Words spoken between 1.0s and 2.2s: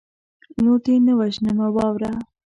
نه وژنمه واوره